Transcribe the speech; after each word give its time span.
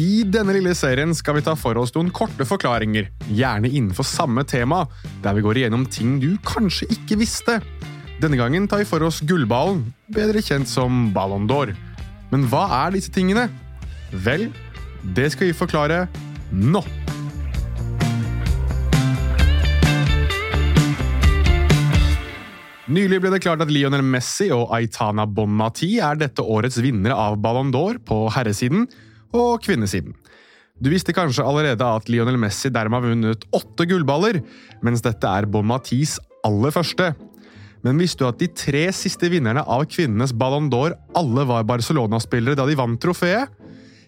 I 0.00 0.22
denne 0.24 0.54
lille 0.56 0.72
serien 0.72 1.10
skal 1.12 1.36
vi 1.36 1.42
ta 1.44 1.52
for 1.58 1.76
oss 1.76 1.90
noen 1.92 2.08
korte 2.16 2.46
forklaringer, 2.48 3.10
gjerne 3.28 3.68
innenfor 3.68 4.06
samme 4.08 4.40
tema, 4.48 4.86
der 5.20 5.36
vi 5.36 5.42
går 5.44 5.60
igjennom 5.60 5.84
ting 5.84 6.14
du 6.22 6.30
kanskje 6.48 6.88
ikke 6.94 7.18
visste. 7.20 7.58
Denne 8.22 8.38
gangen 8.40 8.64
tar 8.70 8.80
vi 8.80 8.88
for 8.88 9.04
oss 9.04 9.20
gullballen, 9.20 9.84
bedre 10.08 10.40
kjent 10.40 10.70
som 10.70 11.10
Ballon 11.12 11.44
d'Or. 11.44 11.74
Men 12.32 12.48
hva 12.48 12.64
er 12.86 12.96
disse 12.96 13.12
tingene? 13.12 13.50
Vel, 14.24 14.48
det 15.12 15.28
skal 15.34 15.50
vi 15.50 15.58
forklare 15.60 16.06
nå. 16.56 16.80
Nylig 22.92 23.20
ble 23.20 23.36
det 23.36 23.44
klart 23.44 23.60
at 23.60 23.68
Lionel 23.72 24.08
Messi 24.08 24.48
og 24.56 24.72
Aitana 24.72 25.28
Bonmati 25.28 25.98
er 26.00 26.16
dette 26.16 26.40
årets 26.40 26.80
vinnere 26.80 27.12
av 27.28 27.36
Ballon 27.44 27.68
d'Or 27.76 28.00
på 28.00 28.24
herresiden 28.32 28.88
og 29.36 29.62
kvinnesiden. 29.64 30.14
Du 30.82 30.90
visste 30.90 31.14
kanskje 31.14 31.44
allerede 31.46 31.86
at 31.86 32.08
Lionel 32.10 32.38
Messi 32.40 32.70
dermed 32.72 32.98
har 32.98 33.12
vunnet 33.12 33.44
åtte 33.54 33.86
gullballer, 33.86 34.40
mens 34.82 35.04
dette 35.04 35.28
er 35.28 35.46
Bon 35.46 35.66
Matis 35.66 36.16
aller 36.46 36.74
første. 36.74 37.12
Men 37.82 37.98
visste 37.98 38.22
du 38.22 38.28
at 38.28 38.38
de 38.38 38.48
tre 38.50 38.84
siste 38.94 39.30
vinnerne 39.30 39.62
av 39.62 39.84
kvinnenes 39.90 40.34
Ballon 40.38 40.68
d'Or 40.70 40.94
alle 41.18 41.46
var 41.46 41.66
Barcelona-spillere 41.68 42.58
da 42.58 42.66
de 42.66 42.78
vant 42.78 42.98
trofeet? 43.02 43.50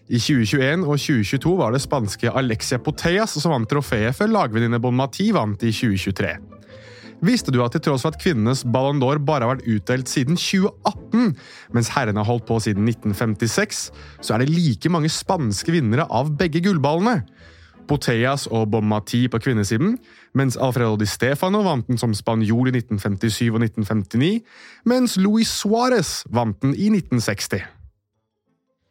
I 0.05 0.19
2021 0.21 0.83
og 0.85 0.99
2022 1.01 1.55
var 1.57 1.73
det 1.73 1.81
spanske 1.81 2.29
Alexia 2.29 2.77
Poteas 2.77 3.33
som 3.39 3.55
vant 3.55 3.69
trofeet, 3.69 4.13
før 4.13 4.29
lagvenninne 4.35 4.79
Bonmati 4.79 5.31
vant 5.33 5.63
i 5.65 5.71
2023. 5.73 6.54
Visste 7.23 7.53
du 7.53 7.61
at 7.63 7.71
til 7.71 7.83
tross 7.85 8.03
for 8.03 8.11
at 8.11 8.19
kvinnenes 8.21 8.65
Ballon 8.67 8.99
d'Or 8.99 9.21
bare 9.23 9.47
har 9.47 9.55
vært 9.55 9.67
utdelt 9.71 10.11
siden 10.11 10.35
2018, 10.35 11.35
mens 11.73 11.91
herrene 11.95 12.19
har 12.19 12.27
holdt 12.27 12.47
på 12.49 12.59
siden 12.63 12.87
1956, 12.89 13.85
så 14.19 14.35
er 14.35 14.43
det 14.43 14.51
like 14.51 14.91
mange 14.91 15.11
spanske 15.13 15.71
vinnere 15.71 16.07
av 16.11 16.33
begge 16.37 16.61
gullballene? 16.65 17.21
Boteas 17.85 18.47
og 18.49 18.71
Bommati 18.73 19.27
på 19.29 19.39
kvinnesiden, 19.39 19.95
mens 20.33 20.57
Alfredo 20.57 20.97
Di 20.97 21.05
Stefano 21.05 21.61
vant 21.65 21.87
den 21.87 22.01
som 22.01 22.15
spanjol 22.17 22.71
i 22.71 22.75
1957 22.79 23.53
og 23.53 23.61
1959, 23.61 24.41
mens 24.89 25.17
Luis 25.21 25.53
Suárez 25.53 26.23
vant 26.33 26.57
den 26.65 26.73
i 26.73 26.89
1960. 26.89 27.61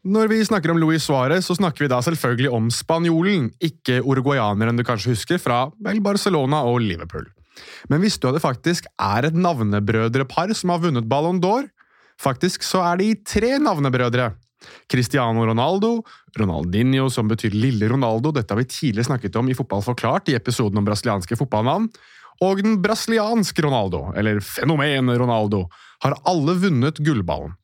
Når 0.05 0.29
vi 0.29 0.43
snakker 0.45 0.71
om 0.71 0.79
Luis 0.79 1.07
Suárez, 1.09 1.47
så 1.49 1.57
snakker 1.57 1.87
vi 1.87 1.91
da 1.91 2.01
selvfølgelig 2.05 2.51
om 2.53 2.69
spanjolen, 2.71 3.49
ikke 3.61 4.03
uruguayaneren 4.05 4.77
du 4.77 4.85
kanskje 4.85 5.15
husker 5.15 5.41
fra 5.41 5.71
vel 5.81 6.03
Barcelona 6.05 6.61
og 6.69 6.83
Liverpool. 6.85 7.25
Men 7.91 8.03
visste 8.05 8.25
du 8.25 8.33
at 8.33 8.39
det 8.39 8.45
faktisk 8.45 8.89
er 9.01 9.29
et 9.29 9.37
navnebrødrepar 9.37 10.55
som 10.57 10.75
har 10.75 10.83
vunnet 10.85 11.09
Ballon 11.11 11.41
d'Or? 11.43 11.69
Faktisk 12.21 12.63
så 12.67 12.83
er 12.87 13.01
de 13.01 13.13
tre 13.27 13.57
navnebrødre. 13.63 14.33
Cristiano 14.89 15.45
Ronaldo, 15.45 15.99
Ronaldinho 16.39 17.11
som 17.13 17.29
betyr 17.29 17.53
lille 17.53 17.89
Ronaldo, 17.91 18.33
dette 18.33 18.55
har 18.55 18.63
vi 18.63 18.69
tidligere 18.71 19.11
snakket 19.11 19.37
om 19.37 19.51
i 19.51 19.57
Fotball 19.57 19.85
forklart 19.85 20.31
i 20.33 20.37
episoden 20.39 20.81
om 20.81 20.87
brasilianske 20.87 21.37
fotballnavn, 21.37 21.91
og 22.43 22.63
den 22.65 22.79
brasilianske 22.83 23.63
Ronaldo, 23.63 24.09
eller 24.19 24.41
fenomen 24.43 25.13
Ronaldo, 25.21 25.67
har 26.03 26.17
alle 26.29 26.57
vunnet 26.65 26.99
gullballen. 27.05 27.55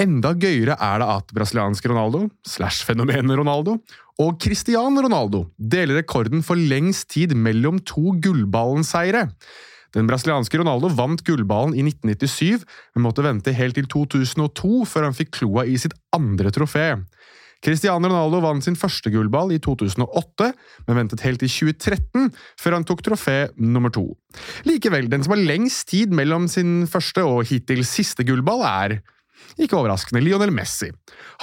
Enda 0.00 0.32
gøyere 0.34 0.76
er 0.80 1.02
det 1.02 1.08
at 1.14 1.34
brasilianske 1.36 1.90
Ronaldo, 1.92 2.26
slash 2.48 2.86
fenomenet 2.88 3.38
Ronaldo, 3.38 3.78
og 4.20 4.38
Cristiano 4.42 5.04
Ronaldo 5.04 5.46
deler 5.56 6.02
rekorden 6.02 6.42
for 6.44 6.58
lengst 6.58 7.08
tid 7.14 7.32
mellom 7.36 7.80
to 7.88 8.16
gullballenseire. 8.22 9.28
Den 9.92 10.08
brasilianske 10.08 10.60
Ronaldo 10.60 10.88
vant 10.96 11.20
gullballen 11.26 11.74
i 11.76 11.84
1997, 11.84 12.64
men 12.96 13.04
måtte 13.04 13.24
vente 13.24 13.52
helt 13.56 13.76
til 13.76 13.88
2002 13.92 14.84
før 14.88 15.08
han 15.08 15.16
fikk 15.16 15.34
kloa 15.40 15.66
i 15.68 15.76
sitt 15.80 15.96
andre 16.16 16.52
trofé. 16.54 16.94
Cristiano 17.62 18.08
Ronaldo 18.10 18.40
vant 18.42 18.64
sin 18.64 18.76
første 18.78 19.12
gullball 19.14 19.52
i 19.54 19.60
2008, 19.62 20.48
men 20.88 20.98
ventet 20.98 21.22
helt 21.22 21.44
til 21.44 21.52
2013 21.52 22.32
før 22.58 22.76
han 22.78 22.86
tok 22.88 23.04
trofé 23.06 23.36
nummer 23.54 23.92
to. 23.94 24.08
Likevel, 24.66 25.06
den 25.12 25.22
som 25.22 25.36
har 25.36 25.44
lengst 25.46 25.86
tid 25.92 26.14
mellom 26.16 26.48
sin 26.50 26.88
første 26.90 27.22
og 27.22 27.44
hittil 27.52 27.84
siste 27.86 28.26
gullball, 28.26 28.64
er 28.66 28.98
ikke 29.58 29.78
overraskende, 29.78 30.22
Lionel 30.24 30.52
Messi. 30.54 30.90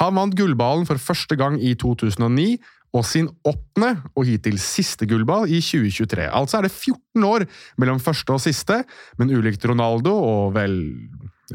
Han 0.01 0.17
vant 0.17 0.37
gullballen 0.37 0.87
for 0.89 1.01
første 1.01 1.37
gang 1.39 1.59
i 1.61 1.75
2009, 1.79 2.57
og 2.97 3.05
sin 3.05 3.27
åttende 3.45 3.91
og 4.17 4.25
hittil 4.25 4.57
siste 4.61 5.05
gullball 5.09 5.45
i 5.45 5.59
2023. 5.61 6.25
Altså 6.25 6.57
er 6.57 6.65
det 6.65 6.73
14 6.73 7.27
år 7.27 7.45
mellom 7.81 7.99
første 8.01 8.33
og 8.33 8.41
siste, 8.41 8.81
men 9.19 9.29
ulikt 9.29 9.65
Ronaldo 9.69 10.15
og 10.17 10.55
vel 10.55 10.79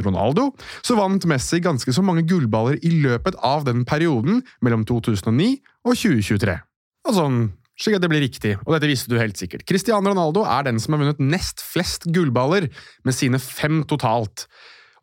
Ronaldo, 0.02 0.48
så 0.82 0.96
vant 0.98 1.26
Messi 1.30 1.60
ganske 1.62 1.92
så 1.94 2.02
mange 2.06 2.24
gullballer 2.26 2.78
i 2.82 2.92
løpet 3.02 3.36
av 3.46 3.66
den 3.66 3.84
perioden 3.86 4.42
mellom 4.64 4.86
2009 4.86 5.50
og 5.86 5.92
2023. 5.94 6.56
Og 7.08 7.18
sånn 7.18 7.44
slik 7.80 7.96
at 7.98 8.04
det 8.04 8.10
blir 8.12 8.22
riktig, 8.22 8.54
og 8.62 8.70
dette 8.74 8.86
visste 8.86 9.10
du 9.10 9.18
helt 9.18 9.38
sikkert. 9.38 9.64
Cristiano 9.66 10.12
Ronaldo 10.12 10.44
er 10.46 10.66
den 10.68 10.78
som 10.82 10.94
har 10.94 11.02
vunnet 11.02 11.22
nest 11.22 11.62
flest 11.62 12.06
gullballer, 12.14 12.68
med 13.02 13.16
sine 13.16 13.40
fem 13.42 13.82
totalt. 13.90 14.46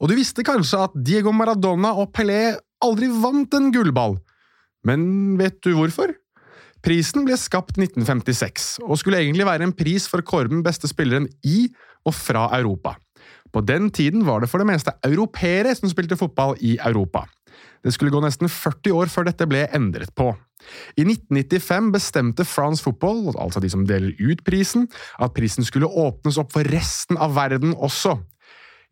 Og 0.02 0.10
du 0.10 0.18
visste 0.18 0.42
kanskje 0.46 0.80
at 0.88 0.98
Diego 0.98 1.30
Maradona 1.36 1.94
og 2.02 2.10
Pelé 2.16 2.56
aldri 2.82 3.12
vant 3.22 3.54
en 3.54 3.70
gullball. 3.74 4.18
Men 4.88 5.38
vet 5.38 5.60
du 5.62 5.76
hvorfor? 5.78 6.16
Prisen 6.82 7.28
ble 7.28 7.38
skapt 7.38 7.78
1956, 7.78 8.80
og 8.82 8.98
skulle 8.98 9.20
egentlig 9.22 9.46
være 9.46 9.68
en 9.68 9.76
pris 9.78 10.08
for 10.10 10.24
å 10.24 10.26
kåre 10.26 10.50
den 10.50 10.64
beste 10.66 10.90
spilleren 10.90 11.28
i 11.46 11.68
og 12.10 12.16
fra 12.18 12.48
Europa. 12.58 12.96
På 13.54 13.62
den 13.62 13.92
tiden 13.94 14.24
var 14.26 14.42
det 14.42 14.50
for 14.50 14.64
det 14.64 14.72
meste 14.72 14.96
europeere 15.06 15.76
som 15.78 15.92
spilte 15.92 16.18
fotball 16.18 16.56
i 16.66 16.80
Europa. 16.82 17.28
Det 17.86 17.94
skulle 17.94 18.14
gå 18.14 18.22
nesten 18.24 18.50
40 18.50 18.98
år 18.98 19.12
før 19.14 19.28
dette 19.30 19.46
ble 19.50 19.68
endret 19.76 20.14
på. 20.18 20.32
I 20.98 21.06
1995 21.06 21.94
bestemte 21.94 22.46
France 22.46 22.82
Football, 22.86 23.36
altså 23.36 23.62
de 23.62 23.70
som 23.70 23.86
deler 23.86 24.18
ut 24.18 24.42
prisen, 24.48 24.88
at 25.22 25.34
prisen 25.38 25.66
skulle 25.68 25.90
åpnes 25.90 26.42
opp 26.42 26.54
for 26.56 26.66
resten 26.74 27.22
av 27.22 27.36
verden 27.38 27.76
også. 27.78 28.18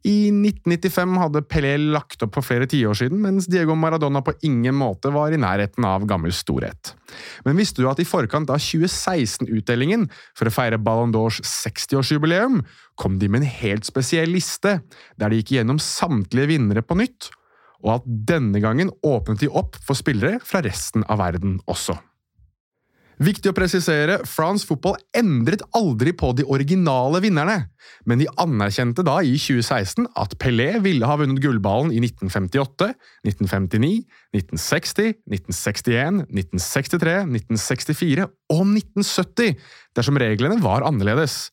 I 0.08 0.30
1995 0.32 1.18
hadde 1.20 1.42
Pelé 1.52 1.74
lagt 1.92 2.22
opp 2.24 2.38
for 2.38 2.46
flere 2.46 2.70
tiår 2.72 2.96
siden, 2.96 3.20
mens 3.20 3.50
Diego 3.52 3.76
Maradona 3.76 4.22
på 4.24 4.32
ingen 4.48 4.78
måte 4.80 5.12
var 5.12 5.34
i 5.36 5.40
nærheten 5.40 5.84
av 5.84 6.06
gammel 6.08 6.32
storhet. 6.36 6.94
Men 7.44 7.60
visste 7.60 7.84
du 7.84 7.90
at 7.92 8.00
i 8.00 8.08
forkant 8.08 8.52
av 8.54 8.62
2016-utdelingen, 8.64 10.08
for 10.40 10.48
å 10.48 10.56
feire 10.56 10.80
Ballon 10.80 11.12
d'Ors 11.12 11.42
60-årsjubileum, 11.44 12.62
kom 12.96 13.20
de 13.20 13.28
med 13.28 13.44
en 13.44 13.52
helt 13.60 13.90
spesiell 13.90 14.32
liste, 14.32 14.78
der 15.20 15.34
de 15.34 15.42
gikk 15.42 15.58
gjennom 15.58 15.84
samtlige 15.84 16.54
vinnere 16.56 16.86
på 16.86 16.96
nytt, 17.02 17.34
og 17.84 17.98
at 18.00 18.08
denne 18.08 18.64
gangen 18.64 18.94
åpnet 19.04 19.44
de 19.44 19.52
opp 19.52 19.76
for 19.84 20.00
spillere 20.00 20.40
fra 20.44 20.64
resten 20.64 21.04
av 21.12 21.20
verden 21.20 21.60
også. 21.68 22.00
Viktig 23.20 23.52
å 23.52 23.56
presisere, 23.56 24.22
France 24.24 24.64
Football 24.64 24.96
endret 25.18 25.60
aldri 25.76 26.14
på 26.16 26.30
de 26.38 26.46
originale 26.48 27.20
vinnerne, 27.20 27.58
men 28.08 28.22
de 28.22 28.30
anerkjente 28.40 29.04
da 29.04 29.18
i 29.20 29.34
2016 29.36 30.08
at 30.22 30.38
Pelé 30.40 30.70
ville 30.86 31.04
ha 31.04 31.18
vunnet 31.20 31.42
gullballen 31.44 31.92
i 31.92 32.00
1958, 32.00 32.88
1959, 33.28 33.92
1960, 34.40 35.12
1961, 35.36 36.22
1963, 36.32 37.18
1964 37.28 38.28
og 38.56 38.64
1970, 38.64 39.58
dersom 40.00 40.20
reglene 40.24 40.62
var 40.64 40.88
annerledes. 40.88 41.50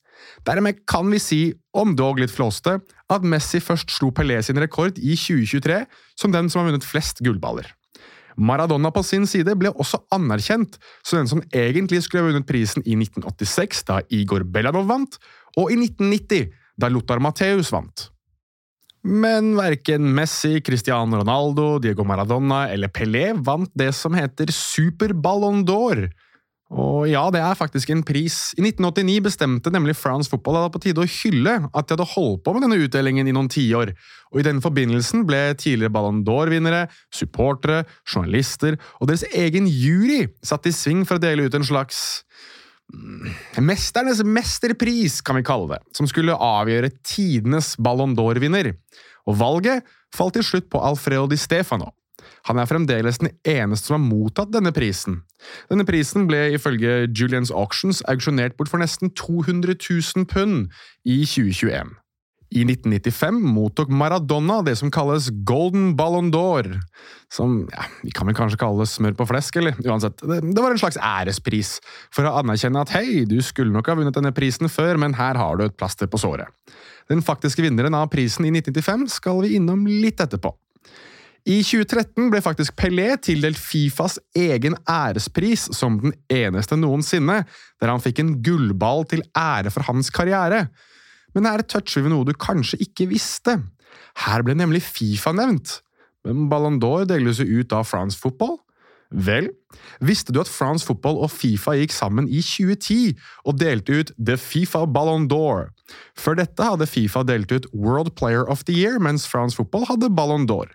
Dermed 0.47 0.84
kan 0.87 1.10
vi 1.10 1.19
si, 1.19 1.41
om 1.75 1.97
dog 1.98 2.22
litt 2.22 2.33
flåste, 2.33 2.78
at 3.10 3.27
Messi 3.27 3.59
først 3.59 3.91
slo 3.91 4.12
Pelé 4.15 4.38
sin 4.44 4.62
rekord 4.62 5.03
i 5.03 5.19
2023 5.19 5.83
som 6.15 6.31
den 6.31 6.47
som 6.47 6.62
har 6.62 6.71
vunnet 6.71 6.87
flest 6.87 7.27
gullballer. 7.27 7.75
Maradona 8.36 8.92
på 8.92 9.02
sin 9.06 9.26
side 9.28 9.54
ble 9.58 9.72
også 9.72 10.02
anerkjent 10.14 10.76
som 11.02 11.20
den 11.20 11.30
som 11.30 11.42
egentlig 11.54 12.02
skulle 12.04 12.24
ha 12.24 12.30
vunnet 12.30 12.48
prisen 12.48 12.84
i 12.84 12.97
1986, 12.98 13.84
da 13.88 14.02
Igor 14.12 14.44
Belanov 14.44 14.88
vant, 14.91 15.16
og 15.56 15.72
i 15.72 15.78
1990, 15.80 16.52
da 16.76 16.92
Lothar 16.92 17.22
Mateus 17.24 17.72
vant. 17.72 18.10
Men 19.06 19.54
verken 19.54 20.08
Messi, 20.16 20.60
Cristiano 20.66 21.20
Ronaldo, 21.20 21.77
Diego 21.78 22.04
Maradona 22.04 22.66
eller 22.74 22.91
Pelé 22.91 23.30
vant 23.47 23.71
det 23.78 23.92
som 23.94 24.16
heter 24.18 24.50
Super 24.53 25.15
Ballon 25.15 25.62
d'Or, 25.66 26.09
og 26.66 27.07
ja, 27.07 27.22
det 27.30 27.39
er 27.39 27.54
faktisk 27.54 27.92
en 27.95 28.03
pris. 28.03 28.51
I 28.59 28.65
1989 28.65 29.21
bestemte 29.22 29.71
nemlig 29.71 29.95
France 29.95 30.30
Football 30.30 30.57
at 30.57 30.59
det 30.59 30.65
var 30.65 30.74
på 30.74 30.83
tide 30.83 31.04
å 31.04 31.10
hylle 31.10 31.54
at 31.71 31.86
de 31.86 31.95
hadde 31.95 32.09
holdt 32.16 32.42
på 32.42 32.54
med 32.57 32.65
denne 32.66 32.78
utdelingen 32.83 33.28
i 33.30 33.34
noen 33.34 33.51
tiår, 33.53 33.92
og 34.34 34.41
i 34.41 34.47
den 34.47 34.59
forbindelsen 34.65 35.22
ble 35.28 35.42
tidligere 35.54 35.95
Ballon 35.95 36.24
d'Or-vinnere, 36.27 36.89
supportere, 37.15 37.84
journalister 38.03 38.80
og 38.98 39.13
deres 39.13 39.22
egen 39.30 39.71
jury 39.71 40.24
satt 40.42 40.66
i 40.66 40.74
sving 40.74 41.04
for 41.07 41.21
å 41.21 41.22
dele 41.22 41.47
ut 41.47 41.54
en 41.54 41.66
slags 41.66 42.01
mm, 42.91 43.63
Mesternes 43.63 44.24
mesterpris, 44.27 45.21
kan 45.22 45.39
vi 45.39 45.47
kalle 45.47 45.77
det, 45.77 45.80
som 45.95 46.10
skulle 46.10 46.34
avgjøre 46.34 46.91
tidenes 47.07 47.77
Ballon 47.78 48.18
d'Or-vinner. 48.18 48.74
Og 49.30 49.39
valget 49.39 49.86
falt 50.15 50.34
til 50.34 50.47
slutt 50.51 50.66
på 50.72 50.83
Alfredo 50.83 51.30
Di 51.30 51.39
Stefano. 51.39 51.92
Han 52.49 52.61
er 52.61 52.71
fremdeles 52.71 53.21
den 53.23 53.33
eneste 53.49 53.91
som 53.91 53.99
har 53.99 54.07
mottatt 54.07 54.55
denne 54.55 54.73
prisen. 54.75 55.21
Denne 55.71 55.87
prisen 55.89 56.28
ble 56.31 56.53
ifølge 56.57 57.05
Julians 57.11 57.53
Auctions 57.55 58.03
auksjonert 58.11 58.57
bort 58.59 58.73
for 58.73 58.83
nesten 58.83 59.13
200 59.15 59.77
000 59.77 60.27
pund 60.31 60.69
i 61.05 61.23
2021. 61.27 61.97
I 62.55 62.63
1995 62.63 63.41
mottok 63.43 63.91
Maradona 63.91 64.61
det 64.63 64.77
som 64.78 64.91
kalles 64.95 65.27
Golden 65.49 65.97
Ballon 65.99 66.28
d'Or. 66.31 66.69
Som 67.33 67.65
ja, 67.73 67.89
vi 68.05 68.13
kan 68.15 68.28
vel 68.28 68.37
kanskje 68.39 68.61
kalle 68.61 68.87
smør 68.87 69.17
på 69.19 69.27
flesk, 69.27 69.59
eller 69.59 69.75
uansett. 69.83 70.23
Det, 70.23 70.39
det 70.55 70.63
var 70.63 70.71
en 70.71 70.81
slags 70.81 70.99
ærespris 71.03 71.77
for 72.15 72.28
å 72.28 72.37
anerkjenne 72.45 72.84
at 72.87 72.95
hei, 72.95 73.25
du 73.27 73.41
skulle 73.43 73.75
nok 73.75 73.91
ha 73.91 73.99
vunnet 73.99 74.15
denne 74.15 74.31
prisen 74.37 74.71
før, 74.71 75.01
men 75.03 75.19
her 75.19 75.39
har 75.41 75.59
du 75.59 75.67
et 75.67 75.75
plaster 75.75 76.07
på 76.11 76.23
såret. 76.23 76.47
Den 77.11 77.23
faktiske 77.23 77.63
vinneren 77.67 77.99
av 77.99 78.09
prisen 78.15 78.47
i 78.47 78.55
1995 78.55 79.11
skal 79.19 79.43
vi 79.43 79.57
innom 79.59 79.83
litt 79.91 80.23
etterpå. 80.23 80.55
I 81.47 81.60
2013 81.63 82.27
ble 82.33 82.41
faktisk 82.43 82.75
Pelé 82.75 83.13
tildelt 83.22 83.59
Fifas 83.60 84.16
egen 84.34 84.75
ærespris 84.91 85.69
som 85.78 86.01
den 86.03 86.16
eneste 86.33 86.75
noensinne, 86.75 87.45
der 87.78 87.93
han 87.93 88.03
fikk 88.03 88.19
en 88.19 88.33
gullball 88.43 89.04
til 89.07 89.22
ære 89.31 89.71
for 89.71 89.87
hans 89.87 90.10
karriere. 90.10 90.65
Men 91.39 91.47
her 91.47 91.63
toucher 91.63 92.03
vi 92.03 92.10
noe 92.10 92.27
du 92.27 92.33
kanskje 92.34 92.81
ikke 92.83 93.07
visste. 93.13 93.60
Her 94.27 94.43
ble 94.43 94.57
nemlig 94.59 94.83
Fifa 94.83 95.31
nevnt. 95.37 95.84
Men 96.27 96.48
Ballon 96.51 96.81
d'Or 96.83 97.07
deles 97.07 97.39
jo 97.39 97.60
ut 97.60 97.75
av 97.77 97.87
France 97.87 98.19
Football. 98.19 98.57
Vel, 99.15 99.53
visste 100.03 100.34
du 100.34 100.41
at 100.42 100.51
France 100.51 100.83
Football 100.83 101.21
og 101.22 101.31
Fifa 101.31 101.77
gikk 101.78 101.95
sammen 101.95 102.27
i 102.27 102.41
2010 102.42 103.15
og 103.47 103.60
delte 103.60 104.01
ut 104.01 104.10
The 104.19 104.34
Fifa 104.34 104.83
Ballon 104.91 105.28
d'Or? 105.31 105.71
Før 106.19 106.41
dette 106.42 106.66
hadde 106.72 106.91
Fifa 106.91 107.22
delt 107.22 107.54
ut 107.54 107.71
World 107.71 108.16
Player 108.19 108.42
of 108.51 108.66
the 108.66 108.75
Year, 108.75 108.99
mens 108.99 109.28
France 109.31 109.54
Football 109.54 109.87
hadde 109.92 110.10
Ballon 110.10 110.51
d'Or. 110.51 110.75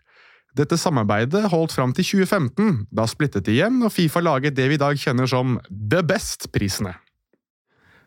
Dette 0.58 0.76
samarbeidet 0.80 1.46
holdt 1.52 1.76
fram 1.78 1.94
til 1.96 2.06
2015. 2.24 2.88
Da 2.92 3.06
splittet 3.08 3.48
de 3.48 3.56
igjen, 3.56 3.80
og 3.86 3.94
Fifa 3.96 4.20
laget 4.24 4.58
det 4.58 4.68
vi 4.68 4.76
i 4.76 4.82
dag 4.82 5.00
kjenner 5.00 5.30
som 5.30 5.56
The 5.70 6.04
Best-prisene. 6.04 6.98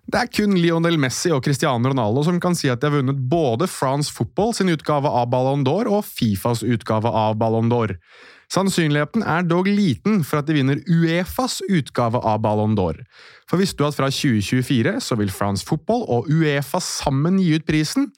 Det 0.04 0.20
er 0.20 0.28
kun 0.28 0.52
Lionel 0.60 0.98
Messi 1.00 1.30
og 1.32 1.40
Cristiano 1.46 1.88
Ronaldo 1.88 2.26
som 2.26 2.36
kan 2.42 2.52
si 2.56 2.68
at 2.68 2.82
de 2.82 2.90
har 2.90 2.98
vunnet 2.98 3.22
både 3.30 3.64
France 3.72 4.12
Football 4.12 4.52
sin 4.52 4.68
utgave 4.68 5.08
av 5.08 5.30
Ballon 5.32 5.64
d'Or 5.64 5.88
og 5.88 6.02
Fifas 6.04 6.60
utgave 6.60 7.08
av 7.08 7.38
Ballon 7.40 7.70
d'Or. 7.72 7.94
Sannsynligheten 8.52 9.24
er 9.24 9.46
dog 9.48 9.70
liten 9.70 10.20
for 10.20 10.42
at 10.42 10.50
de 10.50 10.58
vinner 10.58 10.82
Uefas 10.84 11.62
utgave 11.64 12.20
av 12.20 12.42
Ballon 12.44 12.76
d'Or. 12.76 13.00
For 13.48 13.56
visste 13.56 13.80
du 13.80 13.88
at 13.88 13.96
fra 13.96 14.10
2024 14.12 14.98
så 15.00 15.16
vil 15.16 15.32
France 15.32 15.64
Football 15.64 16.04
og 16.12 16.28
Uefa 16.28 16.82
sammen 16.84 17.40
gi 17.40 17.56
ut 17.56 17.64
prisen? 17.64 18.10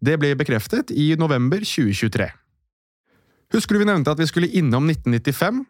Det 0.00 0.16
ble 0.20 0.32
bekreftet 0.40 0.88
i 0.96 1.12
november 1.20 1.60
2023. 1.60 2.32
Husker 3.54 3.76
du 3.76 3.82
vi 3.82 3.88
nevnte 3.88 4.10
at 4.10 4.20
vi 4.20 4.28
skulle 4.28 4.50
innom 4.58 4.88
1995? 4.90 5.64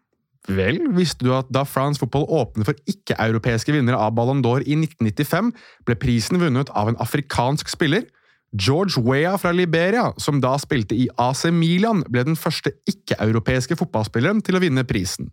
Vel, 0.46 0.78
visste 0.94 1.26
du 1.26 1.32
at 1.34 1.48
da 1.50 1.64
France 1.66 1.98
Football 1.98 2.28
åpnet 2.30 2.68
for 2.68 2.78
ikke-europeiske 2.90 3.74
vinnere 3.74 3.98
av 3.98 4.14
Ballon 4.14 4.44
d'Or 4.44 4.62
i 4.62 4.76
1995, 4.78 5.50
ble 5.88 5.96
prisen 5.98 6.38
vunnet 6.40 6.70
av 6.70 6.92
en 6.92 7.00
afrikansk 7.02 7.68
spiller? 7.72 8.06
George 8.54 9.02
Weah 9.02 9.34
fra 9.42 9.50
Liberia, 9.52 10.12
som 10.22 10.38
da 10.40 10.54
spilte 10.62 10.94
i 10.94 11.08
AC 11.18 11.48
Milan, 11.52 12.04
ble 12.08 12.22
den 12.28 12.38
første 12.38 12.72
ikke-europeiske 12.88 13.76
fotballspilleren 13.76 14.40
til 14.46 14.56
å 14.56 14.62
vinne 14.62 14.86
prisen. 14.86 15.32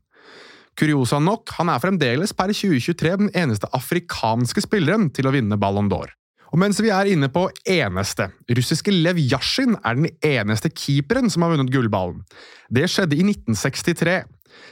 Kuriosa 0.74 1.20
nok, 1.22 1.54
han 1.60 1.70
er 1.70 1.82
fremdeles 1.82 2.34
per 2.34 2.50
2023 2.50 3.14
den 3.22 3.32
eneste 3.38 3.70
afrikanske 3.78 4.66
spilleren 4.66 5.12
til 5.14 5.30
å 5.30 5.36
vinne 5.36 5.60
Ballon 5.62 5.92
d'Or. 5.92 6.10
Og 6.54 6.60
mens 6.62 6.78
vi 6.86 6.92
er 6.94 7.10
inne 7.10 7.32
på 7.34 7.48
eneste, 7.66 8.28
russiske 8.54 8.94
Lev 8.94 9.18
Yashin 9.18 9.74
er 9.82 9.98
den 9.98 10.12
eneste 10.22 10.70
keeperen 10.70 11.32
som 11.34 11.42
har 11.42 11.56
vunnet 11.56 11.72
gullballen. 11.74 12.22
Det 12.70 12.86
skjedde 12.94 13.18
i 13.18 13.26
1963. 13.26 14.20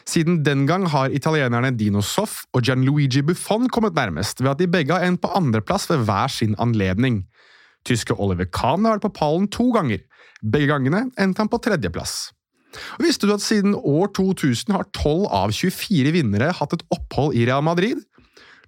Siden 0.06 0.44
den 0.46 0.68
gang 0.70 0.86
har 0.94 1.14
italienerne 1.14 1.72
Dino 1.74 2.04
Soff 2.06 2.44
og 2.54 2.62
Gianluigi 2.68 3.24
Buffon 3.26 3.66
kommet 3.74 3.98
nærmest, 3.98 4.44
ved 4.44 4.54
at 4.54 4.62
de 4.62 4.70
begge 4.70 4.94
har 4.94 5.08
endt 5.08 5.24
på 5.24 5.34
andreplass 5.34 5.90
ved 5.90 6.06
hver 6.06 6.30
sin 6.30 6.54
anledning. 6.62 7.24
Tyske 7.86 8.14
Oliver 8.14 8.46
Kahn 8.46 8.86
har 8.86 9.00
vært 9.00 9.08
på 9.08 9.16
pallen 9.18 9.50
to 9.50 9.72
ganger. 9.74 10.06
Begge 10.46 10.70
gangene 10.70 11.08
endte 11.18 11.42
han 11.42 11.50
på 11.50 11.62
tredjeplass. 11.66 12.30
Og 13.00 13.08
Visste 13.08 13.26
du 13.26 13.34
at 13.34 13.44
siden 13.44 13.74
år 13.74 14.14
2000 14.16 14.70
har 14.78 14.86
12 14.94 15.26
av 15.34 15.50
24 15.50 16.14
vinnere 16.14 16.54
hatt 16.56 16.78
et 16.78 16.86
opphold 16.94 17.34
i 17.36 17.48
Real 17.50 17.66
Madrid? 17.66 18.06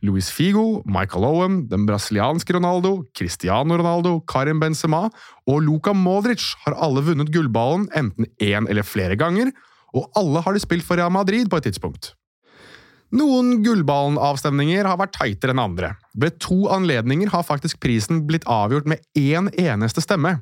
Luis 0.04 0.28
Figo, 0.36 0.82
Michael 0.84 1.24
Owen, 1.24 1.62
den 1.72 1.86
brasilianske 1.88 2.58
Ronaldo, 2.58 3.06
Cristiano 3.16 3.78
Ronaldo, 3.80 4.18
Karim 4.28 4.60
Benzema 4.60 5.06
og 5.48 5.62
Luka 5.64 5.94
Modric 5.96 6.50
har 6.66 6.76
alle 6.76 7.06
vunnet 7.08 7.32
gullballen 7.32 7.88
enten 7.96 8.28
én 8.44 8.68
eller 8.68 8.84
flere 8.84 9.16
ganger, 9.16 9.54
og 9.96 10.12
alle 10.20 10.44
har 10.44 10.54
de 10.56 10.62
spilt 10.64 10.84
for 10.84 11.00
Real 11.00 11.14
Madrid 11.14 11.48
på 11.50 11.62
et 11.62 11.70
tidspunkt. 11.70 12.12
Noen 13.14 13.60
gullballen-avstemninger 13.64 14.88
har 14.90 14.98
vært 14.98 15.14
tightere 15.16 15.54
enn 15.54 15.62
andre. 15.62 15.92
Ved 16.18 16.40
to 16.42 16.66
anledninger 16.74 17.30
har 17.30 17.46
faktisk 17.46 17.80
prisen 17.84 18.24
blitt 18.28 18.48
avgjort 18.50 18.90
med 18.90 19.04
én 19.16 19.52
eneste 19.54 20.02
stemme. 20.02 20.40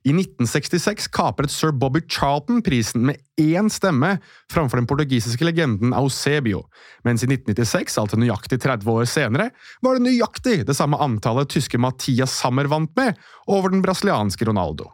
I 0.00 0.14
1966 0.14 1.10
kapret 1.12 1.52
sir 1.52 1.74
Bobby 1.76 2.00
Charlton 2.08 2.62
prisen 2.64 3.02
med 3.10 3.18
én 3.36 3.68
stemme 3.68 4.14
framfor 4.48 4.80
den 4.80 4.88
portugisiske 4.88 5.44
legenden 5.44 5.92
Ausebio, 5.92 6.62
mens 7.04 7.20
i 7.20 7.28
1996, 7.28 7.98
altså 8.00 8.16
nøyaktig 8.16 8.62
30 8.64 8.88
år 8.88 9.04
senere, 9.10 9.50
var 9.84 9.98
det 9.98 10.06
nøyaktig 10.06 10.62
det 10.64 10.76
samme 10.78 10.96
antallet 11.04 11.52
tyske 11.52 11.80
Mathias 11.80 12.32
Sammer 12.40 12.70
vant 12.72 12.94
med 12.96 13.20
over 13.44 13.74
den 13.74 13.84
brasilianske 13.84 14.48
Ronaldo. 14.48 14.88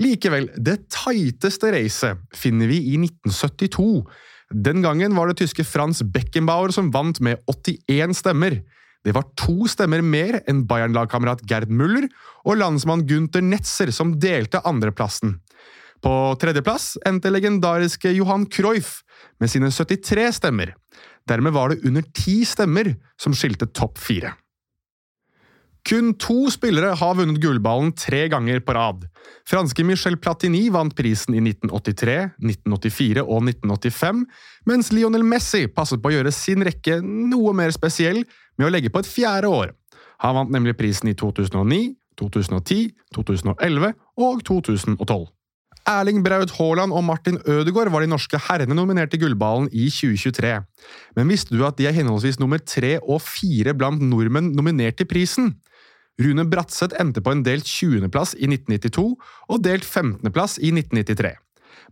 Likevel, 0.00 0.48
det 0.56 0.86
tighteste 0.88 1.74
racet 1.74 2.24
finner 2.32 2.70
vi 2.70 2.80
i 2.94 2.96
1972. 2.96 4.06
Den 4.50 4.80
gangen 4.80 5.14
var 5.18 5.28
det 5.28 5.42
tyske 5.42 5.68
Frans 5.68 6.00
Beckenbauer 6.00 6.72
som 6.72 6.88
vant 6.94 7.20
med 7.20 7.44
81 7.50 8.16
stemmer. 8.22 8.62
Det 9.04 9.14
var 9.16 9.28
to 9.38 9.68
stemmer 9.70 10.02
mer 10.04 10.42
enn 10.50 10.66
Bayern-lagkamerat 10.68 11.46
Gerd 11.48 11.72
Muller 11.72 12.08
og 12.44 12.58
landsmann 12.60 13.06
Gunther 13.08 13.44
Netzer, 13.44 13.92
som 13.96 14.18
delte 14.20 14.60
andreplassen. 14.68 15.38
På 16.04 16.34
tredjeplass 16.40 16.94
endte 17.08 17.32
legendariske 17.32 18.12
Johan 18.16 18.46
Cruyff 18.48 19.00
med 19.40 19.52
sine 19.52 19.72
73 19.72 20.28
stemmer. 20.40 20.74
Dermed 21.28 21.52
var 21.56 21.72
det 21.72 21.84
under 21.88 22.04
ti 22.16 22.40
stemmer 22.48 22.94
som 23.20 23.36
skilte 23.36 23.68
topp 23.68 24.00
fire. 24.00 24.34
Kun 25.88 26.12
to 26.20 26.50
spillere 26.52 26.92
har 26.98 27.14
vunnet 27.16 27.40
gullballen 27.40 27.94
tre 27.96 28.26
ganger 28.28 28.60
på 28.64 28.74
rad. 28.76 29.06
Franske 29.48 29.84
Michel 29.86 30.18
Platini 30.20 30.66
vant 30.72 30.92
prisen 30.96 31.34
i 31.36 31.40
1983, 31.40 32.16
1984 32.36 33.24
og 33.24 33.48
1985, 33.48 34.20
mens 34.68 34.92
Lionel 34.92 35.24
Messi 35.24 35.64
passet 35.72 36.02
på 36.02 36.10
å 36.10 36.14
gjøre 36.18 36.34
sin 36.36 36.64
rekke 36.66 37.00
noe 37.00 37.54
mer 37.56 37.72
spesiell 37.72 38.22
med 38.60 38.68
å 38.68 38.72
legge 38.74 38.92
på 38.92 39.00
et 39.02 39.08
fjerde 39.08 39.50
år. 39.50 39.74
Han 40.20 40.36
vant 40.36 40.52
nemlig 40.52 40.76
prisen 40.76 41.08
i 41.08 41.16
2009, 41.16 41.94
2010, 42.20 42.90
2011 43.16 43.94
og 44.20 44.42
2012. 44.44 45.28
Erling 45.88 46.20
Braut 46.22 46.52
Haaland 46.58 46.92
og 46.92 47.04
Martin 47.06 47.38
Ødegaard 47.48 47.90
var 47.90 48.04
de 48.04 48.10
norske 48.12 48.38
herrene 48.50 48.76
nominert 48.76 49.10
til 49.14 49.22
Gullballen 49.24 49.70
i 49.72 49.88
2023. 49.88 50.52
Men 51.16 51.32
visste 51.32 51.56
du 51.56 51.64
at 51.66 51.78
de 51.80 51.88
er 51.88 51.96
henholdsvis 51.96 52.38
nummer 52.42 52.60
tre 52.60 52.98
og 53.00 53.22
fire 53.24 53.72
blant 53.74 54.02
nordmenn 54.04 54.52
nominert 54.56 55.00
til 55.00 55.08
prisen? 55.08 55.54
Rune 56.20 56.44
Bratseth 56.52 56.98
endte 57.00 57.22
på 57.24 57.32
en 57.32 57.44
delt 57.46 57.64
20.-plass 57.64 58.34
i 58.36 58.50
1992 58.50 59.06
og 59.48 59.62
delt 59.64 59.86
15.-plass 59.86 60.58
i 60.60 60.68
1993. 60.74 61.32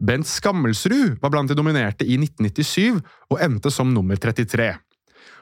Bent 0.05 0.29
Skammelsrud 0.29 1.17
var 1.23 1.33
blant 1.33 1.51
de 1.51 1.57
nominerte 1.59 2.05
i 2.05 2.19
1997 2.21 3.01
og 3.33 3.41
endte 3.43 3.73
som 3.73 3.89
nummer 3.95 4.21
33. 4.21 4.75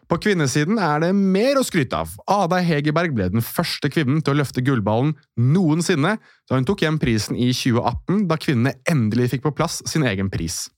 På 0.06 0.20
kvinnesiden 0.22 0.78
er 0.78 1.00
det 1.02 1.10
mer 1.18 1.58
å 1.58 1.64
skryte 1.66 1.98
av. 1.98 2.12
Ada 2.30 2.60
Hegerberg 2.62 3.14
ble 3.16 3.26
den 3.32 3.42
første 3.42 3.90
kvinnen 3.90 4.20
til 4.22 4.36
å 4.36 4.38
løfte 4.38 4.62
gullballen 4.62 5.16
noensinne, 5.34 6.14
da 6.46 6.58
hun 6.58 6.66
tok 6.68 6.84
hjem 6.84 7.00
prisen 7.02 7.34
i 7.34 7.50
2018, 7.50 8.28
da 8.30 8.38
kvinnene 8.38 8.76
endelig 8.86 9.32
fikk 9.34 9.48
på 9.48 9.54
plass 9.58 9.80
sin 9.90 10.06
egen 10.06 10.30
pris. 10.30 10.68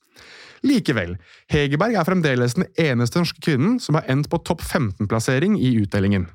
Likevel, 0.64 1.18
Hegerberg 1.52 1.98
er 2.00 2.08
fremdeles 2.08 2.56
den 2.56 2.66
eneste 2.80 3.20
norske 3.20 3.42
kvinnen 3.44 3.76
som 3.82 3.98
har 3.98 4.08
endt 4.10 4.30
på 4.32 4.40
topp 4.48 4.64
15-plassering 4.64 5.58
i 5.60 5.76
utdelingen. 5.82 6.26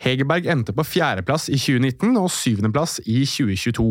Hegerberg 0.00 0.48
endte 0.48 0.72
på 0.72 0.86
fjerdeplass 0.88 1.50
i 1.52 1.60
2019 1.60 2.16
og 2.16 2.30
syvendeplass 2.32 2.96
i 3.04 3.20
2022. 3.28 3.90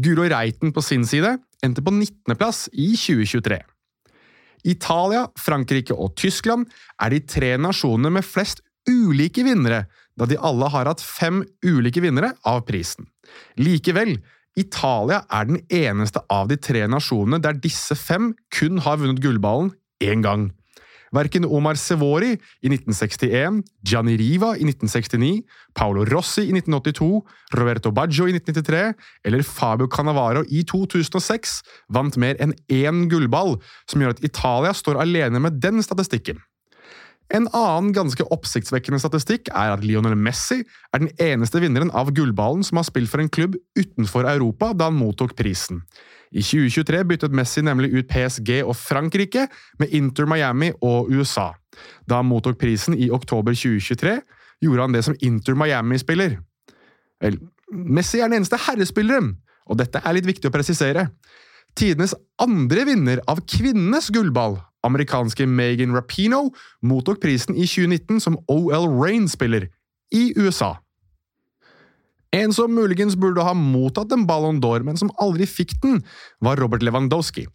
Guro 0.00 0.28
Reiten 0.30 0.70
på 0.72 0.84
sin 0.86 1.02
side 1.04 1.34
endte 1.66 1.82
på 1.82 1.92
nittendeplass 1.92 2.68
i 2.72 2.92
2023. 2.94 3.58
Italia, 4.64 5.26
Frankrike 5.38 5.94
og 5.96 6.14
Tyskland 6.20 6.68
er 7.00 7.14
de 7.14 7.22
tre 7.24 7.54
nasjonene 7.60 8.12
med 8.18 8.26
flest 8.26 8.62
ulike 8.88 9.44
vinnere, 9.46 9.84
da 10.18 10.26
de 10.28 10.38
alle 10.40 10.68
har 10.72 10.88
hatt 10.90 11.02
fem 11.04 11.42
ulike 11.64 12.02
vinnere 12.04 12.34
av 12.48 12.64
prisen. 12.68 13.08
Likevel, 13.60 14.18
Italia 14.58 15.22
er 15.30 15.46
den 15.48 15.60
eneste 15.70 16.22
av 16.32 16.50
de 16.50 16.58
tre 16.60 16.82
nasjonene 16.90 17.40
der 17.42 17.58
disse 17.62 17.96
fem 17.96 18.32
kun 18.52 18.80
har 18.84 18.98
vunnet 19.00 19.22
gullballen 19.22 19.72
én 20.02 20.24
gang. 20.26 20.50
Verken 21.10 21.44
Omar 21.44 21.76
Sevori 21.76 22.32
i 22.32 22.70
1961, 22.70 23.62
Gianni 23.82 24.14
Riva 24.16 24.54
i 24.54 24.64
1969, 24.66 25.42
Paolo 25.74 26.04
Rossi 26.04 26.46
i 26.46 26.52
1982, 26.54 27.22
Roberto 27.58 27.90
Baggio 27.92 28.28
i 28.28 28.34
1993 28.36 28.94
eller 29.26 29.42
Fabio 29.42 29.88
Cannavaro 29.88 30.44
i 30.48 30.62
2006 30.64 31.56
vant 31.88 32.16
mer 32.16 32.38
enn 32.38 32.54
én 32.70 33.08
gullball, 33.10 33.58
som 33.90 34.02
gjør 34.02 34.14
at 34.14 34.22
Italia 34.24 34.74
står 34.76 35.02
alene 35.02 35.42
med 35.42 35.58
den 35.62 35.82
statistikken. 35.82 36.38
En 37.30 37.46
annen 37.54 37.92
ganske 37.94 38.24
oppsiktsvekkende 38.34 38.98
statistikk 38.98 39.52
er 39.54 39.70
at 39.76 39.84
Lionel 39.86 40.16
Messi 40.18 40.64
er 40.90 41.02
den 41.02 41.12
eneste 41.22 41.60
vinneren 41.62 41.92
av 41.94 42.10
gullballen 42.14 42.64
som 42.66 42.80
har 42.80 42.88
spilt 42.88 43.10
for 43.10 43.22
en 43.22 43.30
klubb 43.30 43.54
utenfor 43.78 44.26
Europa 44.26 44.72
da 44.74 44.90
han 44.90 44.98
mottok 44.98 45.36
prisen. 45.38 45.84
I 46.30 46.42
2023 46.46 47.02
byttet 47.10 47.34
Messi 47.34 47.62
nemlig 47.66 47.90
ut 47.94 48.10
PSG 48.10 48.60
og 48.62 48.76
Frankrike 48.78 49.48
med 49.80 49.94
Inter 49.96 50.28
Miami 50.30 50.70
og 50.80 51.10
USA. 51.10 51.50
Da 52.06 52.20
han 52.20 52.28
mottok 52.30 52.58
prisen 52.60 52.94
i 52.94 53.10
oktober 53.10 53.56
2023, 53.56 54.20
gjorde 54.62 54.86
han 54.86 54.94
det 54.94 55.04
som 55.06 55.16
Inter 55.26 55.58
Miami-spiller. 55.58 56.38
Vel, 57.20 57.38
Messi 57.72 58.20
er 58.20 58.30
den 58.30 58.40
eneste 58.40 58.58
herrespilleren, 58.68 59.34
og 59.66 59.78
dette 59.82 60.02
er 60.04 60.16
litt 60.16 60.28
viktig 60.28 60.50
å 60.50 60.54
presisere. 60.54 61.08
Tidenes 61.78 62.14
andre 62.42 62.84
vinner 62.86 63.22
av 63.30 63.42
kvinnenes 63.50 64.10
gullball, 64.14 64.58
amerikanske 64.86 65.46
Megan 65.46 65.94
Rapino, 65.94 66.48
mottok 66.82 67.20
prisen 67.22 67.58
i 67.58 67.66
2019 67.66 68.22
som 68.22 68.38
OL 68.50 68.88
Rain-spiller 69.00 69.68
i 70.14 70.30
USA. 70.38 70.76
En 72.32 72.52
som 72.54 72.70
muligens 72.70 73.16
burde 73.18 73.42
ha 73.42 73.54
mottatt 73.58 74.12
en 74.14 74.26
Ballon 74.26 74.60
d'Or, 74.62 74.84
men 74.86 74.98
som 74.98 75.10
aldri 75.18 75.48
fikk 75.50 75.74
den, 75.82 75.98
var 76.38 76.60
Robert 76.62 76.84
Lewandowski. 76.86 77.48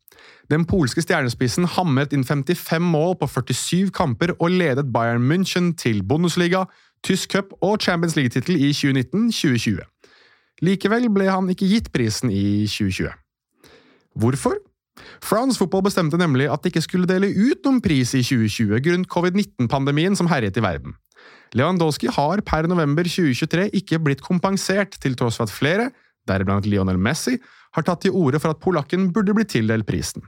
Den 0.52 0.66
polske 0.68 1.02
stjernespissen 1.02 1.68
hamret 1.78 2.14
inn 2.14 2.26
55 2.28 2.84
mål 2.84 3.16
på 3.22 3.30
47 3.32 3.94
kamper 3.96 4.36
og 4.36 4.52
ledet 4.52 4.92
Bayern 4.94 5.24
München 5.30 5.72
til 5.80 6.04
Bundesliga, 6.04 6.66
tysk 7.08 7.38
cup 7.38 7.56
og 7.64 7.80
Champions 7.82 8.18
League-tittel 8.18 8.60
i 8.60 8.72
2019-2020. 8.76 9.80
Likevel 10.66 11.10
ble 11.14 11.30
han 11.32 11.50
ikke 11.52 11.68
gitt 11.70 11.92
prisen 11.96 12.32
i 12.32 12.66
2020. 12.68 13.12
Hvorfor? 14.16 14.60
France 15.24 15.60
Football 15.60 15.84
bestemte 15.88 16.20
nemlig 16.20 16.48
at 16.52 16.64
de 16.64 16.72
ikke 16.72 16.84
skulle 16.84 17.10
dele 17.10 17.32
ut 17.32 17.64
noen 17.68 17.82
pris 17.84 18.14
i 18.16 18.24
2020 18.24 18.80
grunnet 18.84 19.12
covid-19-pandemien 19.12 20.16
som 20.16 20.30
herjet 20.32 20.58
i 20.60 20.64
verden. 20.64 20.96
Lewandowski 21.56 22.12
har 22.12 22.42
per 22.44 22.68
november 22.68 23.08
2023 23.08 23.70
ikke 23.80 24.00
blitt 24.04 24.24
kompensert, 24.24 24.98
til 25.00 25.16
tross 25.16 25.40
for 25.40 25.48
at 25.48 25.54
flere, 25.54 25.90
deriblant 26.28 26.68
Lionel 26.68 27.00
Messi, 27.00 27.38
har 27.76 27.86
tatt 27.86 28.04
til 28.06 28.16
orde 28.16 28.42
for 28.44 28.52
at 28.52 28.62
polakken 28.64 29.12
burde 29.16 29.36
bli 29.36 29.46
tildelt 29.48 29.88
prisen. 29.88 30.26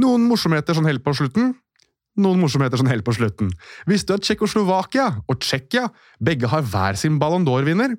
Noen 0.00 0.24
morsomheter 0.26 0.74
sånn 0.74 0.88
helt 0.90 1.04
på 1.04 1.14
slutten. 1.14 1.52
Noen 2.18 2.40
morsomheter 2.42 2.78
sånn 2.78 2.90
helt 2.90 3.06
på 3.06 3.14
slutten. 3.14 3.52
Visste 3.90 4.10
du 4.10 4.18
at 4.18 4.26
Tsjekkoslovakia 4.26 5.06
og 5.26 5.38
Tsjekkia 5.42 5.88
begge 6.22 6.50
har 6.50 6.66
hver 6.66 6.98
sin 6.98 7.20
Ballon 7.22 7.46
d'Or-vinner? 7.46 7.94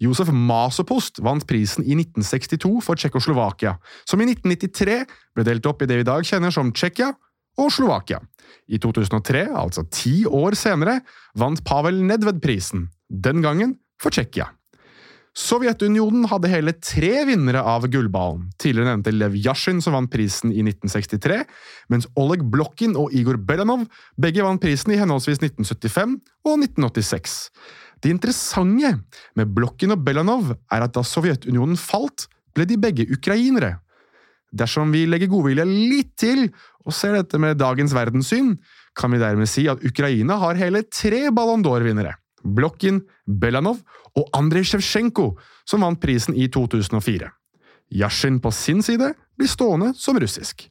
Josef 0.00 0.30
Masopost 0.32 1.20
vant 1.20 1.44
prisen 1.48 1.84
i 1.84 1.96
1962 1.96 2.70
for 2.84 2.96
Tsjekkoslovakia, 2.96 3.74
som 4.08 4.20
i 4.20 4.28
1993 4.30 5.02
ble 5.36 5.44
delt 5.44 5.68
opp 5.68 5.84
i 5.84 5.88
det 5.88 6.00
vi 6.00 6.06
i 6.06 6.08
dag 6.08 6.24
kjenner 6.24 6.52
som 6.54 6.72
Tsjekkia 6.72 7.12
og 7.60 7.68
Slovakia. 7.72 8.22
I 8.70 8.78
2003, 8.82 9.48
altså 9.56 9.86
ti 9.90 10.22
år 10.26 10.56
senere, 10.58 11.00
vant 11.38 11.62
Pavel 11.66 12.02
Nedved 12.06 12.40
prisen, 12.44 12.88
den 13.08 13.44
gangen 13.44 13.76
for 14.00 14.14
Tsjekkia. 14.14 14.48
Sovjetunionen 15.36 16.24
hadde 16.26 16.50
hele 16.50 16.72
tre 16.82 17.22
vinnere 17.28 17.60
av 17.62 17.84
gullballen. 17.90 18.48
Tidligere 18.58 18.96
nevnte 18.96 19.12
Lev 19.14 19.36
Yashin, 19.38 19.78
som 19.82 19.94
vant 19.94 20.10
prisen 20.10 20.50
i 20.50 20.64
1963, 20.64 21.44
mens 21.92 22.08
Oleg 22.18 22.42
Blokhin 22.50 22.96
og 22.98 23.14
Igor 23.14 23.38
Belanov 23.38 23.86
begge 24.20 24.42
vant 24.42 24.62
prisen 24.62 24.90
i 24.94 24.98
henholdsvis 24.98 25.38
1975 25.38 26.18
og 26.48 26.56
1986. 26.66 27.36
Det 28.02 28.10
interessante 28.10 28.96
med 29.38 29.54
Blokhin 29.54 29.94
og 29.94 30.02
Belanov 30.02 30.50
er 30.56 30.86
at 30.86 30.96
da 30.96 31.04
Sovjetunionen 31.06 31.78
falt, 31.78 32.26
ble 32.56 32.66
de 32.66 32.80
begge 32.82 33.06
ukrainere. 33.14 33.76
Dersom 34.50 34.90
vi 34.94 35.04
legger 35.06 35.30
godvilje 35.30 35.66
litt 35.68 36.14
til 36.18 36.48
og 36.84 36.94
ser 36.96 37.14
dette 37.18 37.38
med 37.38 37.60
dagens 37.60 37.94
verdenssyn, 37.94 38.56
kan 38.98 39.12
vi 39.14 39.20
dermed 39.22 39.48
si 39.48 39.68
at 39.70 39.82
Ukraina 39.86 40.40
har 40.42 40.58
hele 40.58 40.82
tre 40.90 41.28
Ballon 41.34 41.62
d'Or-vinnere. 41.62 42.16
Blokhin, 42.42 43.02
Belanov 43.26 43.82
og 44.16 44.30
Andrej 44.36 44.72
Sjevtsjenko, 44.72 45.34
som 45.68 45.84
vant 45.84 46.00
prisen 46.02 46.34
i 46.34 46.48
2004. 46.50 47.30
Yashin 48.00 48.40
på 48.42 48.52
sin 48.54 48.82
side 48.86 49.12
blir 49.38 49.50
stående 49.50 49.92
som 49.98 50.18
russisk. 50.20 50.66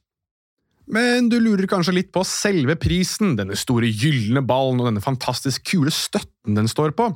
Men 0.90 1.28
du 1.30 1.36
lurer 1.38 1.68
kanskje 1.70 1.94
litt 1.94 2.08
på 2.10 2.24
selve 2.26 2.74
prisen, 2.80 3.36
denne 3.38 3.54
store 3.58 3.86
gylne 3.94 4.42
ballen 4.42 4.80
og 4.82 4.88
denne 4.88 5.02
fantastisk 5.04 5.68
kule 5.70 5.92
støtten 5.94 6.56
den 6.58 6.66
står 6.70 6.96
på. 6.98 7.06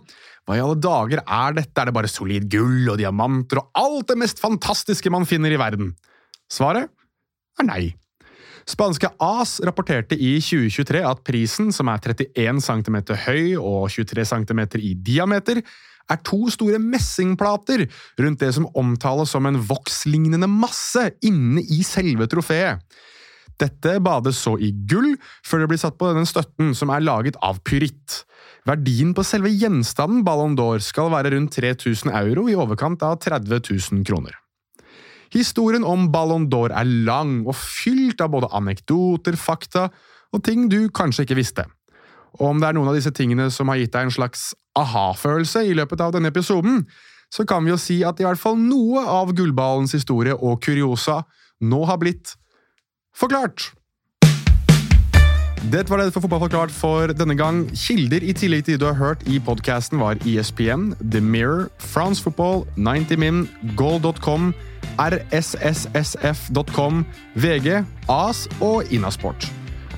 Hva 0.47 0.57
i 0.57 0.63
alle 0.63 0.79
dager 0.79 1.25
er 1.25 1.57
dette, 1.57 1.75
er 1.75 1.91
det 1.91 1.97
bare 1.97 2.11
solid 2.11 2.47
gull 2.53 2.93
og 2.93 3.01
diamanter 3.01 3.59
og 3.63 3.81
alt 3.81 4.13
det 4.13 4.21
mest 4.21 4.43
fantastiske 4.43 5.11
man 5.11 5.27
finner 5.27 5.51
i 5.51 5.59
verden? 5.59 5.91
Svaret 6.51 6.91
er 7.61 7.69
nei. 7.69 7.85
Spanske 8.65 9.11
AS 9.21 9.59
rapporterte 9.65 10.17
i 10.17 10.39
2023 10.41 11.03
at 11.05 11.25
prisen, 11.27 11.73
som 11.73 11.91
er 11.93 12.01
31 12.01 12.63
cm 12.65 12.97
høy 13.27 13.57
og 13.61 13.91
23 13.93 14.25
cm 14.31 14.63
i 14.81 14.95
diameter, 14.97 15.61
er 16.11 16.21
to 16.25 16.51
store 16.53 16.79
messingplater 16.81 17.87
rundt 18.21 18.43
det 18.43 18.51
som 18.57 18.69
omtales 18.77 19.33
som 19.33 19.47
en 19.49 19.61
vokslignende 19.69 20.49
masse 20.51 21.11
inne 21.25 21.65
i 21.65 21.81
selve 21.87 22.29
trofeet. 22.29 22.81
Dette 23.61 23.99
bades 24.03 24.41
så 24.43 24.57
i 24.59 24.73
gull, 24.91 25.15
før 25.47 25.63
det 25.63 25.71
blir 25.71 25.81
satt 25.81 25.97
på 26.01 26.09
denne 26.11 26.27
støtten, 26.27 26.73
som 26.75 26.91
er 26.91 27.05
laget 27.05 27.39
av 27.45 27.61
pyritt. 27.65 28.25
Verdien 28.67 29.13
på 29.15 29.23
selve 29.27 29.53
gjenstanden 29.53 30.25
Ballon 30.27 30.57
d'Or 30.59 30.83
skal 30.83 31.13
være 31.13 31.37
rundt 31.37 31.55
3000 31.55 32.11
euro, 32.11 32.49
i 32.51 32.59
overkant 32.59 33.05
av 33.07 33.21
30 33.23 33.63
000 33.71 34.09
kroner. 34.09 34.35
Historien 35.35 35.83
om 35.83 36.07
Ballon 36.15 36.47
d'Or 36.51 36.71
er 36.71 36.87
lang 36.87 37.41
og 37.49 37.57
fylt 37.59 38.23
av 38.23 38.31
både 38.37 38.53
anekdoter, 38.55 39.35
fakta 39.35 39.89
og 40.35 40.43
ting 40.47 40.69
du 40.71 40.87
kanskje 40.95 41.27
ikke 41.27 41.39
visste. 41.39 41.65
Og 42.39 42.53
om 42.53 42.61
det 42.63 42.69
er 42.69 42.77
noen 42.77 42.91
av 42.91 42.99
disse 42.99 43.13
tingene 43.15 43.49
som 43.55 43.71
har 43.71 43.81
gitt 43.81 43.95
deg 43.95 44.09
en 44.09 44.15
slags 44.15 44.53
aha-følelse 44.79 45.65
i 45.67 45.75
løpet 45.75 46.03
av 46.03 46.15
denne 46.15 46.31
episoden, 46.31 46.83
så 47.35 47.47
kan 47.47 47.67
vi 47.67 47.73
jo 47.73 47.79
si 47.81 48.01
at 48.07 48.21
i 48.23 48.27
hvert 48.27 48.39
fall 48.39 48.59
noe 48.59 49.03
av 49.11 49.33
gullballens 49.35 49.95
historie 49.97 50.35
og 50.35 50.61
kuriosa 50.63 51.23
nå 51.67 51.83
har 51.89 51.99
blitt 52.03 52.37
forklart. 53.15 53.73
Det 55.73 55.87
var 55.89 55.97
det 55.97 56.13
for 56.13 56.21
Fotball 56.21 56.43
forklart 56.43 56.73
for 56.75 57.09
denne 57.17 57.33
gang. 57.39 57.63
Kilder 57.73 58.21
i 58.21 58.35
tillegg 58.37 58.67
til 58.67 58.77
de 58.77 58.83
du 58.83 58.91
har 58.91 58.99
hørt 58.99 59.23
i 59.25 59.39
podkasten, 59.41 59.97
var 59.97 60.19
ESPN, 60.29 60.91
The 61.01 61.23
Mirror, 61.25 61.71
France 61.81 62.21
Football, 62.23 62.67
90min, 62.77 63.47
goal.com, 63.79 64.51
rsssf.com, 65.01 67.01
VG, 67.35 67.81
AS 68.13 68.45
og 68.61 68.93
Innasport. 68.93 69.49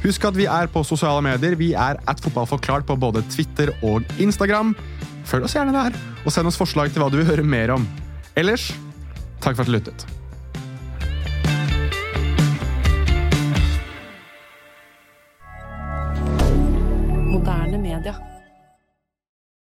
Husk 0.05 0.29
at 0.29 0.39
vi 0.39 0.47
er 0.47 0.71
på 0.71 0.85
sosiale 0.87 1.25
medier. 1.27 1.59
Vi 1.59 1.73
er 1.75 1.99
at 1.99 2.23
fotballforklart 2.23 2.87
på 2.87 2.95
både 3.03 3.25
Twitter 3.33 3.75
og 3.83 4.07
Instagram. 4.23 4.77
Følg 5.27 5.49
oss 5.49 5.57
gjerne 5.59 5.75
der, 5.75 5.99
og 6.23 6.31
send 6.31 6.47
oss 6.47 6.61
forslag 6.61 6.95
til 6.95 7.03
hva 7.03 7.11
du 7.11 7.19
vil 7.19 7.27
høre 7.27 7.43
mer 7.43 7.75
om. 7.75 7.89
Ellers, 8.39 8.71
takk 9.43 9.57
for 9.57 9.67
at 9.67 9.73
du 9.73 9.81
lyttet. 9.81 10.07